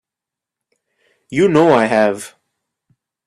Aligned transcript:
You 1.29 1.47
know 1.47 1.71
I 1.73 1.85
have. 1.85 2.35